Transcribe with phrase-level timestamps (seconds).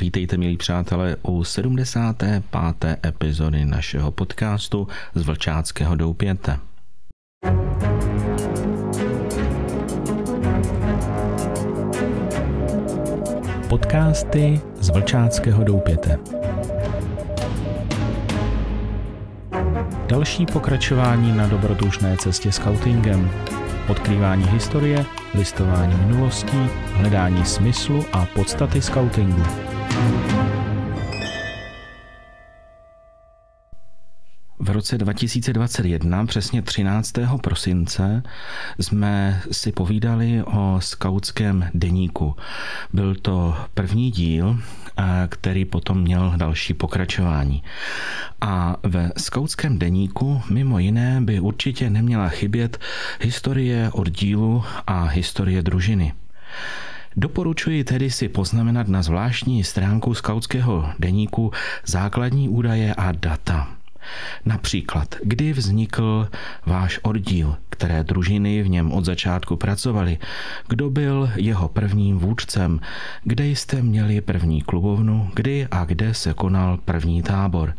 [0.00, 2.98] Vítejte, milí přátelé, u 75.
[3.06, 6.58] epizody našeho podcastu z Vlčáckého doupěte.
[13.68, 16.18] Podcasty z Vlčáckého doupěte.
[20.08, 23.30] Další pokračování na dobrodružné cestě scoutingem.
[23.88, 25.04] Odkrývání historie,
[25.34, 29.65] listování minulostí, hledání smyslu a podstaty scoutingu.
[34.58, 37.12] V roce 2021, přesně 13.
[37.42, 38.22] prosince,
[38.80, 42.36] jsme si povídali o skautském deníku.
[42.92, 44.58] Byl to první díl,
[45.28, 47.62] který potom měl další pokračování.
[48.40, 52.78] A ve skautském deníku mimo jiné by určitě neměla chybět
[53.20, 56.12] historie oddílu a historie družiny.
[57.16, 61.52] Doporučuji tedy si poznamenat na zvláštní stránku skautského deníku
[61.84, 63.68] základní údaje a data.
[64.44, 66.28] Například, kdy vznikl
[66.66, 70.18] váš oddíl, které družiny v něm od začátku pracovaly,
[70.68, 72.80] kdo byl jeho prvním vůdcem,
[73.24, 77.74] kde jste měli první klubovnu, kdy a kde se konal první tábor.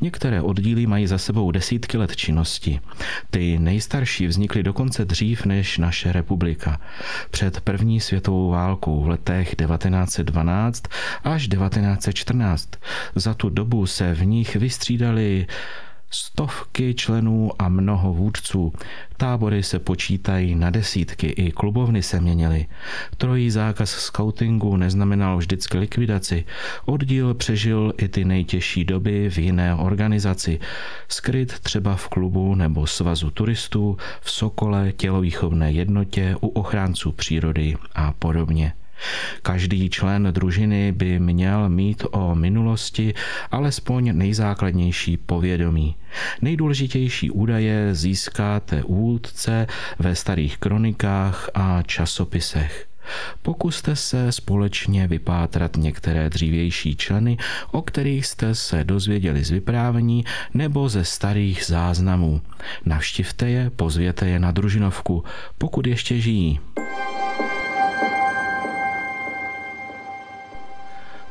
[0.00, 2.80] Některé oddíly mají za sebou desítky let činnosti.
[3.30, 6.80] Ty nejstarší vznikly dokonce dřív než naše republika.
[7.30, 10.84] Před první světovou válkou v letech 1912
[11.24, 12.70] až 1914.
[13.14, 15.46] Za tu dobu se v nich vystřídali
[16.10, 18.72] stovky členů a mnoho vůdců.
[19.16, 22.66] Tábory se počítají na desítky, i klubovny se měnily.
[23.16, 26.44] Trojí zákaz scoutingu neznamenal vždycky likvidaci.
[26.84, 30.60] Oddíl přežil i ty nejtěžší doby v jiné organizaci.
[31.08, 38.12] Skryt třeba v klubu nebo svazu turistů, v Sokole, tělovýchovné jednotě, u ochránců přírody a
[38.12, 38.72] podobně.
[39.42, 43.14] Každý člen družiny by měl mít o minulosti
[43.50, 45.96] alespoň nejzákladnější povědomí.
[46.42, 49.66] Nejdůležitější údaje získáte údce
[49.98, 52.88] ve starých kronikách a časopisech.
[53.42, 57.36] Pokuste se společně vypátrat některé dřívější členy,
[57.70, 62.40] o kterých jste se dozvěděli z vyprávění nebo ze starých záznamů.
[62.84, 65.24] Navštivte je, pozvěte je na družinovku,
[65.58, 66.60] pokud ještě žijí.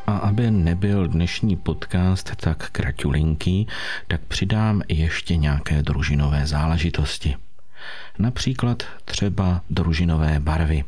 [0.07, 3.67] A aby nebyl dnešní podcast tak kratulinký,
[4.07, 7.35] tak přidám ještě nějaké družinové záležitosti.
[8.19, 10.83] Například třeba družinové barvy.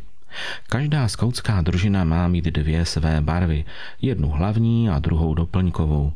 [0.69, 3.65] Každá skautská družina má mít dvě své barvy,
[4.01, 6.13] jednu hlavní a druhou doplňkovou.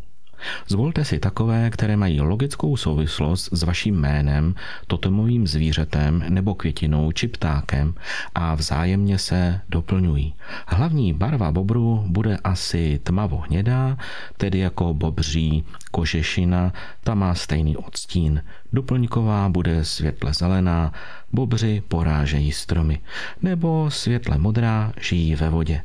[0.67, 4.55] Zvolte si takové, které mají logickou souvislost s vaším jménem,
[4.87, 7.93] totemovým zvířetem nebo květinou či ptákem
[8.35, 10.33] a vzájemně se doplňují.
[10.67, 13.97] Hlavní barva bobru bude asi tmavo-hnědá,
[14.37, 16.73] tedy jako bobří kožešina,
[17.03, 18.43] ta má stejný odstín.
[18.73, 20.93] Doplňková bude světle zelená,
[21.31, 22.99] bobři porážejí stromy,
[23.41, 25.81] nebo světle modrá žijí ve vodě.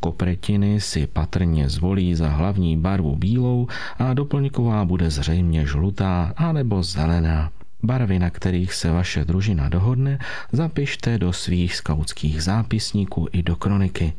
[0.00, 7.50] Kopretiny si patrně zvolí za hlavní barvu bílou a doplňková bude zřejmě žlutá anebo zelená.
[7.82, 10.18] Barvy, na kterých se vaše družina dohodne,
[10.52, 14.12] zapište do svých skautských zápisníků i do kroniky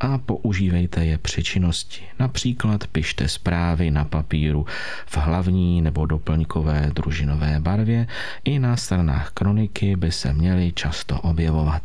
[0.00, 2.02] a používejte je při činnosti.
[2.18, 4.66] Například pište zprávy na papíru
[5.06, 8.06] v hlavní nebo doplňkové družinové barvě,
[8.44, 11.82] i na stranách kroniky by se měly často objevovat.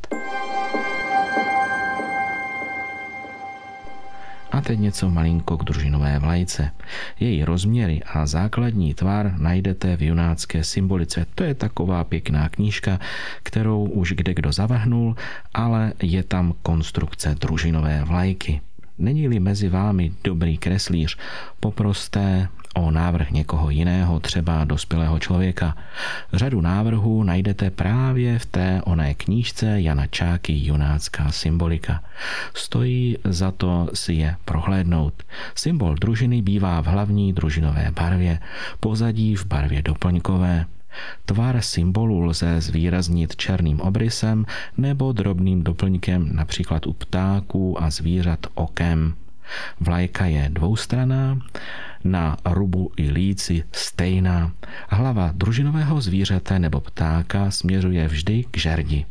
[4.63, 6.71] Teď něco malinko k družinové vlajce.
[7.19, 11.25] Její rozměry a základní tvar najdete v junácké symbolice.
[11.35, 12.99] To je taková pěkná knížka,
[13.43, 15.15] kterou už kde kdo zavrhnul,
[15.53, 18.61] ale je tam konstrukce družinové vlajky.
[18.97, 21.17] Není-li mezi vámi dobrý kreslíř,
[21.59, 25.77] poproste o návrh někoho jiného, třeba dospělého člověka.
[26.33, 32.03] Řadu návrhů najdete právě v té oné knížce Jana Čáky Junácká symbolika.
[32.53, 35.13] Stojí za to si je prohlédnout.
[35.55, 38.39] Symbol družiny bývá v hlavní družinové barvě,
[38.79, 40.65] pozadí v barvě doplňkové,
[41.25, 44.45] Tvar symbolu lze zvýraznit černým obrysem
[44.77, 49.13] nebo drobným doplňkem například u ptáků a zvířat okem.
[49.79, 51.39] Vlajka je dvoustraná,
[52.03, 54.51] na rubu i líci stejná.
[54.89, 59.05] Hlava družinového zvířete nebo ptáka směřuje vždy k žerdi.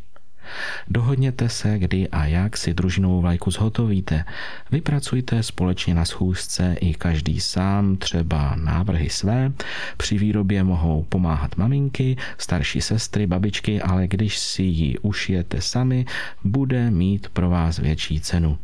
[0.87, 4.25] Dohodněte se, kdy a jak si družinovou vlajku zhotovíte.
[4.71, 9.51] Vypracujte společně na schůzce i každý sám třeba návrhy své.
[9.97, 16.05] Při výrobě mohou pomáhat maminky, starší sestry, babičky, ale když si ji ušijete sami,
[16.43, 18.57] bude mít pro vás větší cenu.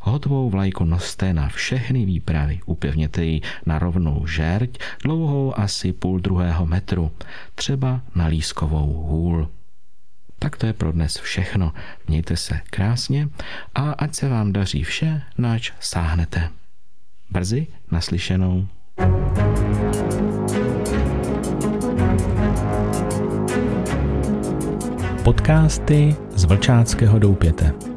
[0.00, 2.60] Hotovou vlajku noste na všechny výpravy.
[2.66, 7.10] Upevněte ji na rovnou žerť, dlouhou asi půl druhého metru,
[7.54, 9.48] třeba na lískovou hůl.
[10.38, 11.72] Tak to je pro dnes všechno.
[12.08, 13.28] Mějte se krásně
[13.74, 16.50] a ať se vám daří vše, nač sáhnete.
[17.30, 18.66] Brzy naslyšenou.
[25.24, 27.87] Podcasty z Vlčáckého doupěte.